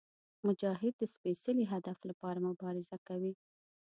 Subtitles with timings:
[0.47, 3.33] مجاهد د سپېڅلي هدف لپاره مبارزه کوي.